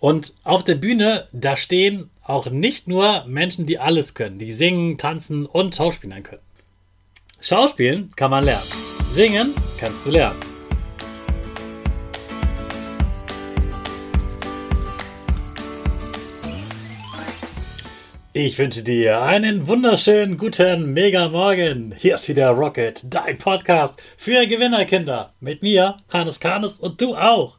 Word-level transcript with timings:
Und 0.00 0.32
auf 0.44 0.64
der 0.64 0.76
Bühne, 0.76 1.28
da 1.30 1.56
stehen 1.56 2.08
auch 2.22 2.50
nicht 2.50 2.88
nur 2.88 3.26
Menschen, 3.26 3.66
die 3.66 3.78
alles 3.78 4.14
können, 4.14 4.38
die 4.38 4.50
singen, 4.50 4.96
tanzen 4.96 5.44
und 5.44 5.76
schauspielern 5.76 6.22
können. 6.22 6.40
Schauspielen 7.38 8.10
kann 8.16 8.30
man 8.30 8.44
lernen. 8.44 8.66
Singen 9.10 9.54
kannst 9.78 10.06
du 10.06 10.10
lernen. 10.10 10.38
Ich 18.32 18.58
wünsche 18.58 18.82
dir 18.82 19.20
einen 19.20 19.66
wunderschönen 19.66 20.38
guten 20.38 20.94
Mega 20.94 21.28
Morgen. 21.28 21.92
Hier 21.98 22.14
ist 22.14 22.26
wieder 22.28 22.50
Rocket, 22.50 23.02
dein 23.04 23.36
Podcast 23.36 24.00
für 24.16 24.46
Gewinnerkinder. 24.46 25.34
Mit 25.40 25.62
mir, 25.62 25.98
Hannes 26.08 26.40
Karnes 26.40 26.74
und 26.78 27.02
du 27.02 27.16
auch. 27.16 27.58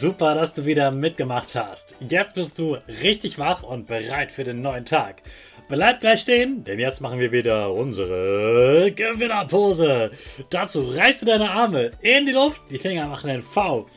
Super, 0.00 0.34
dass 0.34 0.54
du 0.54 0.64
wieder 0.64 0.92
mitgemacht 0.92 1.54
hast. 1.54 1.94
Jetzt 2.00 2.34
bist 2.34 2.58
du 2.58 2.78
richtig 3.02 3.38
wach 3.38 3.62
und 3.62 3.86
bereit 3.86 4.32
für 4.32 4.44
den 4.44 4.62
neuen 4.62 4.86
Tag. 4.86 5.20
Bleib 5.68 6.00
gleich 6.00 6.22
stehen, 6.22 6.64
denn 6.64 6.80
jetzt 6.80 7.02
machen 7.02 7.18
wir 7.18 7.32
wieder 7.32 7.70
unsere 7.70 8.90
Gewinnerpose. 8.92 10.10
Dazu 10.48 10.88
reißt 10.88 11.20
du 11.20 11.26
deine 11.26 11.50
Arme 11.50 11.90
in 12.00 12.24
die 12.24 12.32
Luft, 12.32 12.62
die 12.70 12.78
Finger 12.78 13.08
machen 13.08 13.28
ein 13.28 13.42
V. 13.42 13.90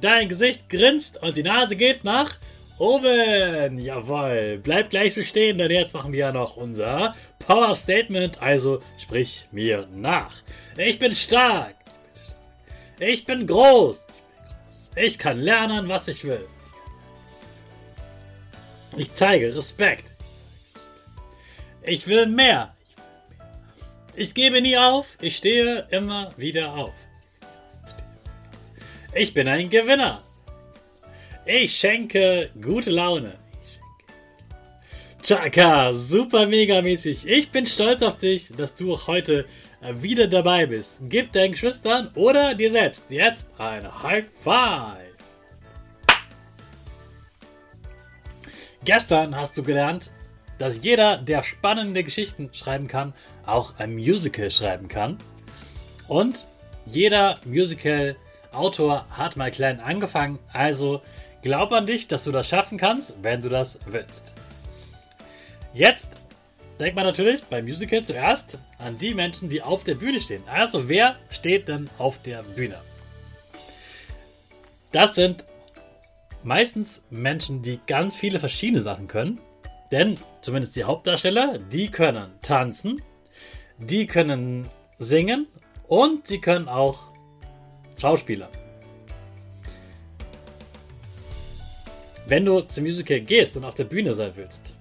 Dein 0.00 0.28
Gesicht 0.28 0.70
grinst 0.70 1.20
und 1.20 1.36
die 1.36 1.42
Nase 1.42 1.74
geht 1.74 2.04
nach 2.04 2.36
oben. 2.78 3.80
Jawohl. 3.80 4.60
Bleib 4.62 4.90
gleich 4.90 5.14
so 5.14 5.24
stehen, 5.24 5.58
denn 5.58 5.72
jetzt 5.72 5.94
machen 5.94 6.12
wir 6.12 6.20
ja 6.20 6.32
noch 6.32 6.56
unser 6.58 7.16
Power 7.40 7.74
Statement. 7.74 8.40
Also 8.40 8.78
sprich 8.98 9.48
mir 9.50 9.88
nach. 9.92 10.44
Ich 10.78 11.00
bin 11.00 11.12
stark. 11.12 11.74
Ich 13.00 13.24
bin 13.24 13.48
groß. 13.48 14.06
Ich 14.96 15.18
kann 15.18 15.40
lernen, 15.40 15.88
was 15.88 16.08
ich 16.08 16.24
will. 16.24 16.46
Ich 18.96 19.12
zeige 19.12 19.56
Respekt. 19.56 20.12
Ich 21.82 22.06
will 22.06 22.26
mehr. 22.26 22.74
Ich 24.16 24.34
gebe 24.34 24.60
nie 24.60 24.76
auf. 24.76 25.16
Ich 25.20 25.36
stehe 25.36 25.86
immer 25.90 26.32
wieder 26.36 26.74
auf. 26.74 26.92
Ich 29.14 29.32
bin 29.32 29.48
ein 29.48 29.70
Gewinner. 29.70 30.22
Ich 31.46 31.76
schenke 31.76 32.50
gute 32.60 32.90
Laune. 32.90 33.38
Chaka, 35.22 35.92
super 35.92 36.46
mega 36.46 36.82
mäßig. 36.82 37.26
Ich 37.26 37.50
bin 37.50 37.66
stolz 37.66 38.02
auf 38.02 38.18
dich, 38.18 38.48
dass 38.56 38.74
du 38.74 38.96
heute 39.06 39.46
wieder 39.80 40.28
dabei 40.28 40.66
bist. 40.66 40.98
Gib 41.02 41.32
deinen 41.32 41.52
Geschwistern 41.52 42.10
oder 42.14 42.54
dir 42.54 42.70
selbst 42.70 43.04
jetzt 43.08 43.46
ein 43.58 44.02
High 44.02 44.26
Five. 44.42 45.10
Gestern 48.84 49.36
hast 49.36 49.56
du 49.56 49.62
gelernt, 49.62 50.10
dass 50.58 50.82
jeder, 50.82 51.16
der 51.16 51.42
spannende 51.42 52.04
Geschichten 52.04 52.50
schreiben 52.52 52.86
kann, 52.86 53.14
auch 53.46 53.78
ein 53.78 53.94
Musical 53.94 54.50
schreiben 54.50 54.88
kann. 54.88 55.16
Und 56.08 56.46
jeder 56.86 57.38
Musical-Autor 57.44 59.06
hat 59.10 59.36
mal 59.36 59.50
klein 59.50 59.80
angefangen. 59.80 60.38
Also 60.52 61.02
glaub 61.42 61.72
an 61.72 61.86
dich, 61.86 62.08
dass 62.08 62.24
du 62.24 62.32
das 62.32 62.48
schaffen 62.48 62.78
kannst, 62.78 63.14
wenn 63.22 63.40
du 63.42 63.48
das 63.48 63.78
willst. 63.86 64.34
Jetzt 65.72 66.08
denkt 66.80 66.96
man 66.96 67.04
natürlich 67.04 67.44
beim 67.44 67.66
Musical 67.66 68.02
zuerst 68.02 68.56
an 68.78 68.96
die 68.96 69.12
Menschen, 69.12 69.50
die 69.50 69.60
auf 69.60 69.84
der 69.84 69.94
Bühne 69.94 70.20
stehen. 70.20 70.42
Also 70.48 70.88
wer 70.88 71.16
steht 71.28 71.68
denn 71.68 71.90
auf 71.98 72.22
der 72.22 72.42
Bühne? 72.42 72.80
Das 74.90 75.14
sind 75.14 75.44
meistens 76.42 77.02
Menschen, 77.10 77.62
die 77.62 77.80
ganz 77.86 78.16
viele 78.16 78.40
verschiedene 78.40 78.80
Sachen 78.80 79.06
können. 79.08 79.40
Denn 79.92 80.18
zumindest 80.40 80.74
die 80.74 80.84
Hauptdarsteller, 80.84 81.58
die 81.58 81.90
können 81.90 82.30
tanzen, 82.40 83.02
die 83.78 84.06
können 84.06 84.66
singen 84.98 85.48
und 85.86 86.28
sie 86.28 86.40
können 86.40 86.68
auch 86.68 87.10
Schauspieler. 88.00 88.48
Wenn 92.26 92.44
du 92.44 92.60
zum 92.62 92.84
Musical 92.84 93.20
gehst 93.20 93.56
und 93.56 93.64
auf 93.64 93.74
der 93.74 93.84
Bühne 93.84 94.14
sein 94.14 94.32
willst, 94.36 94.74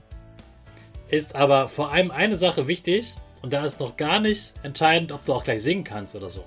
ist 1.10 1.36
aber 1.36 1.68
vor 1.68 1.92
allem 1.94 2.12
eine 2.12 2.38
Sache 2.38 2.68
wichtig 2.68 3.16
und 3.42 3.54
da 3.54 3.66
ist 3.66 3.80
noch 3.80 3.98
gar 3.98 4.20
nicht 4.20 4.54
entscheidend, 4.64 5.12
ob 5.12 5.26
du 5.26 5.34
auch 5.34 5.44
gleich 5.44 5.64
singen 5.64 5.84
kannst 5.84 6.16
oder 6.16 6.30
so. 6.30 6.44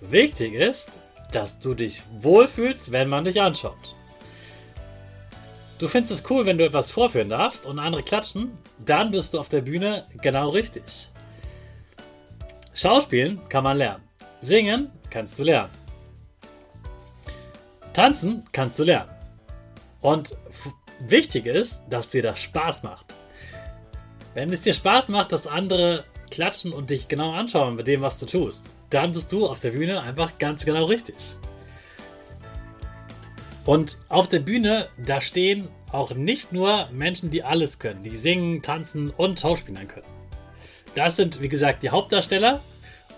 Wichtig 0.00 0.54
ist, 0.54 0.90
dass 1.32 1.58
du 1.58 1.74
dich 1.74 2.02
wohlfühlst, 2.20 2.92
wenn 2.92 3.08
man 3.08 3.24
dich 3.24 3.40
anschaut. 3.40 3.94
Du 5.78 5.88
findest 5.88 6.12
es 6.12 6.30
cool, 6.30 6.44
wenn 6.44 6.58
du 6.58 6.64
etwas 6.64 6.90
vorführen 6.90 7.30
darfst 7.30 7.64
und 7.64 7.78
andere 7.78 8.02
klatschen, 8.02 8.58
dann 8.84 9.10
bist 9.10 9.32
du 9.32 9.40
auf 9.40 9.48
der 9.48 9.62
Bühne 9.62 10.06
genau 10.20 10.50
richtig. 10.50 11.08
Schauspielen 12.74 13.40
kann 13.48 13.64
man 13.64 13.78
lernen. 13.78 14.04
Singen 14.40 14.90
kannst 15.10 15.38
du 15.38 15.42
lernen. 15.42 15.70
Tanzen 17.92 18.44
kannst 18.52 18.78
du 18.78 18.84
lernen. 18.84 19.10
Und 20.00 20.36
wichtig 21.00 21.46
ist, 21.46 21.82
dass 21.88 22.10
dir 22.10 22.22
das 22.22 22.40
Spaß 22.40 22.82
macht. 22.82 23.09
Wenn 24.32 24.52
es 24.52 24.60
dir 24.60 24.74
Spaß 24.74 25.08
macht, 25.08 25.32
dass 25.32 25.48
andere 25.48 26.04
klatschen 26.30 26.72
und 26.72 26.90
dich 26.90 27.08
genau 27.08 27.32
anschauen 27.32 27.74
mit 27.74 27.88
dem, 27.88 28.00
was 28.00 28.20
du 28.20 28.26
tust, 28.26 28.64
dann 28.88 29.12
bist 29.12 29.32
du 29.32 29.46
auf 29.46 29.58
der 29.58 29.72
Bühne 29.72 30.02
einfach 30.02 30.38
ganz 30.38 30.64
genau 30.64 30.84
richtig. 30.84 31.16
Und 33.66 33.98
auf 34.08 34.28
der 34.28 34.38
Bühne, 34.38 34.88
da 35.04 35.20
stehen 35.20 35.68
auch 35.90 36.14
nicht 36.14 36.52
nur 36.52 36.88
Menschen, 36.92 37.30
die 37.30 37.42
alles 37.42 37.80
können, 37.80 38.04
die 38.04 38.14
singen, 38.14 38.62
tanzen 38.62 39.10
und 39.10 39.40
schauspielern 39.40 39.88
können. 39.88 40.06
Das 40.94 41.16
sind, 41.16 41.42
wie 41.42 41.48
gesagt, 41.48 41.82
die 41.82 41.90
Hauptdarsteller 41.90 42.60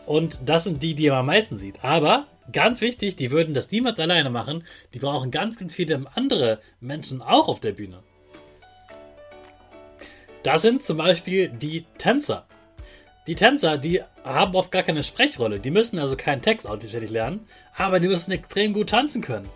und 0.07 0.41
das 0.47 0.65
sind 0.65 0.83
die, 0.83 0.95
die 0.95 1.11
man 1.11 1.21
am 1.21 1.27
meisten 1.27 1.57
sieht. 1.57 1.85
Aber 1.85 2.27
ganz 2.51 2.81
wichtig, 2.81 3.17
die 3.17 3.31
würden 3.31 3.53
das 3.53 3.71
niemals 3.71 3.99
alleine 4.01 4.31
machen. 4.31 4.65
Die 4.95 4.99
brauchen 4.99 5.31
ganz, 5.31 5.59
ganz 5.59 5.75
viele 5.75 6.05
andere 6.15 6.61
Menschen 6.81 7.21
auch 7.21 7.49
auf 7.49 7.61
der 7.61 7.73
Bühne. 7.73 8.03
Das 10.43 10.63
sind 10.63 10.83
zum 10.83 10.97
Beispiel 10.97 11.49
die 11.49 11.85
Tänzer. 11.99 12.45
Die 13.29 13.37
Tänzer, 13.37 13.79
die 13.79 14.03
haben 14.25 14.55
oft 14.57 14.73
gar 14.73 14.83
keine 14.83 15.05
Sprechrolle. 15.05 15.61
Die 15.61 15.71
müssen 15.71 15.99
also 15.99 16.17
keinen 16.17 16.43
Text 16.43 16.67
auswendig 16.67 17.11
lernen, 17.11 17.47
aber 17.77 18.01
die 18.01 18.09
müssen 18.09 18.33
extrem 18.33 18.73
gut 18.73 18.91
tanzen 18.91 19.23
können. 19.23 19.49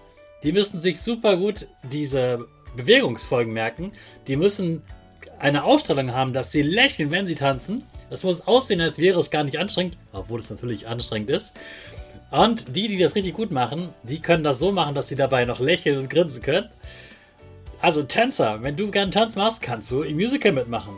Die 0.45 0.53
müssen 0.53 0.81
sich 0.81 1.01
super 1.01 1.37
gut 1.37 1.67
diese 1.83 2.47
Bewegungsfolgen 2.77 3.53
merken. 3.53 3.93
Die 4.29 4.37
müssen 4.37 4.83
eine 5.41 5.65
Ausstrahlung 5.65 6.13
haben, 6.13 6.33
dass 6.33 6.53
sie 6.53 6.63
lächeln, 6.63 7.11
wenn 7.11 7.27
sie 7.27 7.35
tanzen. 7.35 7.83
Das 8.09 8.23
muss 8.23 8.47
aussehen, 8.47 8.81
als 8.81 8.99
wäre 8.99 9.19
es 9.19 9.31
gar 9.31 9.43
nicht 9.43 9.59
anstrengend, 9.59 9.97
obwohl 10.13 10.39
es 10.39 10.51
natürlich 10.51 10.87
anstrengend 10.87 11.31
ist. 11.31 11.55
Und 12.31 12.77
die, 12.77 12.87
die 12.87 12.99
das 12.99 13.17
richtig 13.17 13.35
gut 13.35 13.51
machen, 13.51 13.89
die 14.05 14.21
können 14.21 14.45
das 14.45 14.59
so 14.61 14.71
machen, 14.71 14.95
dass 14.95 15.09
sie 15.09 15.17
dabei 15.17 15.45
noch 15.45 15.59
lächeln 15.59 15.99
und 15.99 16.11
grinsen 16.11 16.43
können. 16.43 16.69
Also 17.81 18.03
Tänzer, 18.03 18.63
wenn 18.63 18.77
du 18.77 18.91
gerne 18.91 19.11
Tanz 19.11 19.37
machst, 19.37 19.63
kannst 19.63 19.91
du 19.91 20.03
im 20.03 20.17
Musical 20.17 20.53
mitmachen. 20.53 20.95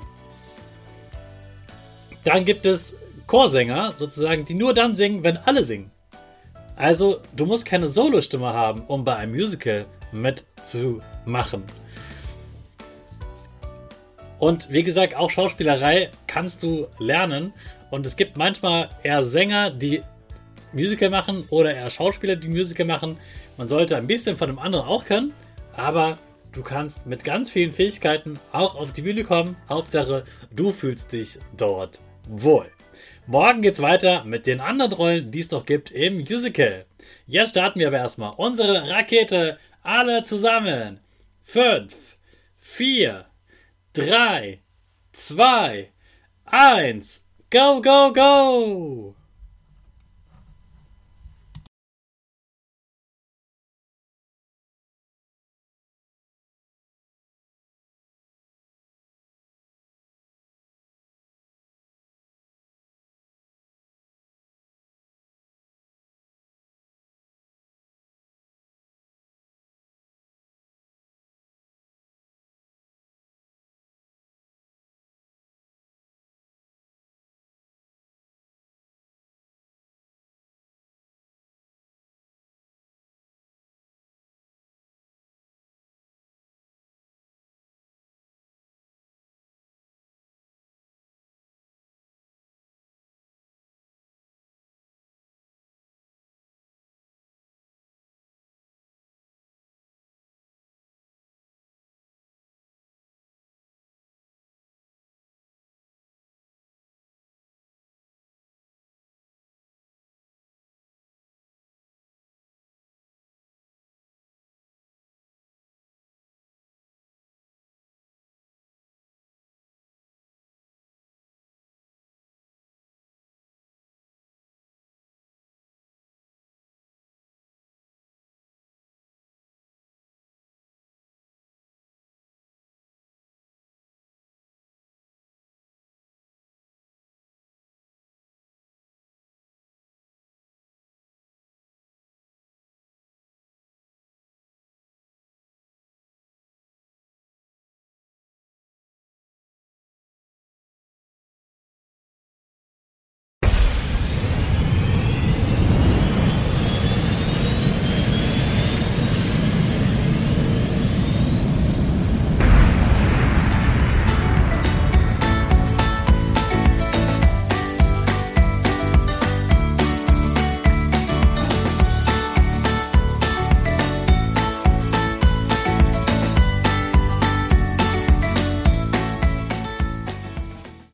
Dann 2.25 2.45
gibt 2.45 2.67
es 2.67 2.95
Chorsänger, 3.27 3.95
sozusagen, 3.99 4.45
die 4.45 4.55
nur 4.55 4.75
dann 4.75 4.97
singen, 4.97 5.23
wenn 5.23 5.37
alle 5.37 5.65
singen. 5.65 5.91
Also, 6.77 7.21
du 7.35 7.45
musst 7.45 7.65
keine 7.65 7.89
Solostimme 7.89 8.53
haben, 8.55 8.83
um 8.87 9.05
bei 9.05 9.17
einem 9.17 9.33
Musical 9.33 9.87
mitzumachen. 10.13 11.65
Und 14.39 14.73
wie 14.73 14.85
gesagt, 14.85 15.17
auch 15.17 15.31
Schauspielerei 15.31 16.11
kannst 16.27 16.63
du 16.63 16.87
lernen. 16.99 17.53
Und 17.91 18.07
es 18.07 18.17
gibt 18.17 18.37
manchmal 18.37 18.89
eher 19.03 19.25
Sänger, 19.25 19.71
die 19.71 20.03
Musical 20.73 21.11
machen 21.11 21.45
oder 21.51 21.75
eher 21.75 21.91
Schauspieler, 21.91 22.37
die 22.37 22.49
Musical 22.49 22.87
machen. 22.87 23.19
Man 23.57 23.69
sollte 23.69 23.97
ein 23.97 24.07
bisschen 24.07 24.37
von 24.37 24.49
dem 24.49 24.59
anderen 24.59 24.87
auch 24.87 25.05
können, 25.05 25.33
aber 25.77 26.17
du 26.53 26.63
kannst 26.63 27.07
mit 27.07 27.25
ganz 27.25 27.51
vielen 27.51 27.73
Fähigkeiten 27.73 28.39
auch 28.53 28.75
auf 28.75 28.93
die 28.93 29.03
Bühne 29.03 29.25
kommen. 29.25 29.57
Hauptsache, 29.69 30.25
du 30.51 30.73
fühlst 30.73 31.13
dich 31.13 31.39
dort 31.57 32.01
wohl. 32.29 32.71
Morgen 33.27 33.61
geht's 33.61 33.83
weiter 33.83 34.25
mit 34.25 34.47
den 34.47 34.61
anderen 34.61 34.93
Rollen, 34.93 35.31
die 35.31 35.41
es 35.41 35.51
noch 35.51 35.67
gibt 35.67 35.91
im 35.91 36.19
Musical. 36.19 36.87
Jetzt 37.27 37.51
starten 37.51 37.79
wir 37.79 37.89
aber 37.89 37.99
erstmal 37.99 38.33
unsere 38.37 38.89
Rakete 38.89 39.59
alle 39.83 40.23
zusammen. 40.23 41.01
5, 41.43 41.95
4, 42.57 43.27
3, 43.93 44.61
2, 45.13 45.93
1, 46.47 47.25
go, 47.51 47.83
go, 47.83 48.13
go! 48.13 49.18